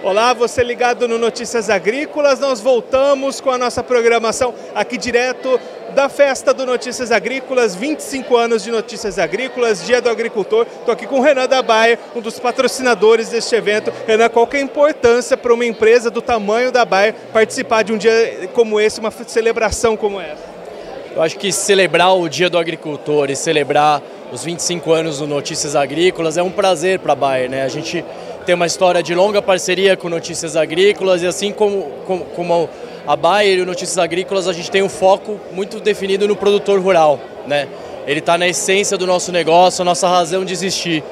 [0.00, 2.38] Olá, você ligado no Notícias Agrícolas.
[2.38, 5.58] Nós voltamos com a nossa programação aqui direto
[5.92, 10.68] da festa do Notícias Agrícolas, 25 anos de Notícias Agrícolas, Dia do Agricultor.
[10.68, 13.92] Estou aqui com o Renan da Baia, um dos patrocinadores deste evento.
[14.06, 17.92] Renan, qual que é a importância para uma empresa do tamanho da Baia participar de
[17.92, 20.44] um dia como esse, uma celebração como essa?
[21.16, 24.00] Eu acho que celebrar o Dia do Agricultor e celebrar
[24.32, 27.62] os 25 anos do Notícias Agrícolas é um prazer para a Bayer, né?
[27.62, 28.04] A gente
[28.44, 32.68] tem uma história de longa parceria com Notícias Agrícolas e assim como, como, como
[33.06, 36.78] a Bayer e o Notícias Agrícolas, a gente tem um foco muito definido no produtor
[36.80, 37.66] rural, né?
[38.06, 41.02] Ele está na essência do nosso negócio, a nossa razão de existir.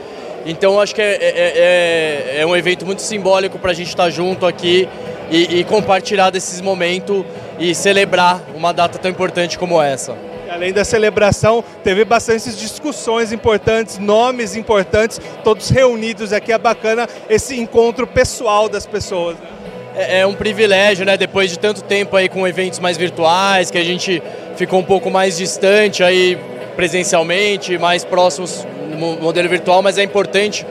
[0.45, 4.05] Então acho que é, é, é, é um evento muito simbólico para a gente estar
[4.05, 4.89] tá junto aqui
[5.31, 7.25] e, e compartilhar desses momentos
[7.59, 10.17] e celebrar uma data tão importante como essa.
[10.57, 16.51] Além da celebração, teve bastantes discussões importantes, nomes importantes, todos reunidos aqui.
[16.51, 19.37] É bacana esse encontro pessoal das pessoas.
[19.37, 19.47] Né?
[19.95, 21.15] É, é um privilégio, né?
[21.19, 24.23] Depois de tanto tempo aí com eventos mais virtuais, que a gente
[24.57, 26.39] ficou um pouco mais distante aí
[26.75, 30.67] presencialmente, mais próximos no modelo virtual, mas é importante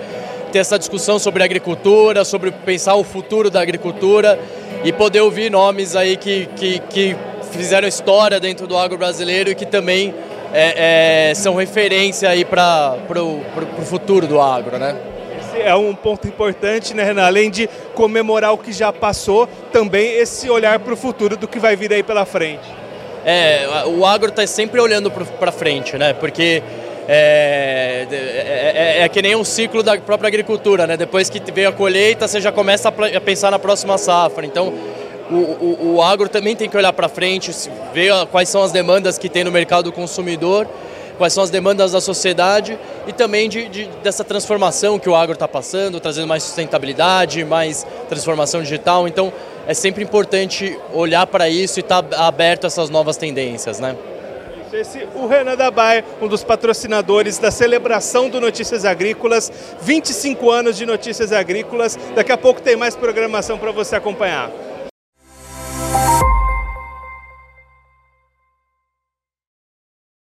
[0.51, 4.39] ter essa discussão sobre agricultura, sobre pensar o futuro da agricultura
[4.83, 7.15] e poder ouvir nomes aí que, que, que
[7.57, 10.13] fizeram história dentro do agro brasileiro e que também
[10.53, 14.95] é, é, são referência aí para o futuro do agro, né?
[15.39, 17.25] Esse é um ponto importante, né, Renan?
[17.25, 21.59] Além de comemorar o que já passou, também esse olhar para o futuro do que
[21.59, 22.67] vai vir aí pela frente.
[23.25, 26.13] É, o agro está sempre olhando para frente, né?
[26.13, 26.61] Porque
[27.07, 30.97] é, é, é, é, que nem um ciclo da própria agricultura, né?
[30.97, 34.45] Depois que veio a colheita, você já começa a pensar na próxima safra.
[34.45, 34.73] Então,
[35.29, 37.51] o, o, o agro também tem que olhar para frente,
[37.93, 40.67] ver quais são as demandas que tem no mercado consumidor,
[41.17, 45.33] quais são as demandas da sociedade e também de, de dessa transformação que o agro
[45.33, 49.07] está passando, trazendo mais sustentabilidade, mais transformação digital.
[49.07, 49.33] Então,
[49.67, 53.95] é sempre importante olhar para isso e estar tá aberto a essas novas tendências, né?
[54.73, 59.49] Esse, o Renan da Baia, um dos patrocinadores da celebração do Notícias Agrícolas,
[59.81, 61.97] 25 anos de Notícias Agrícolas.
[62.13, 64.51] Daqui a pouco tem mais programação para você acompanhar.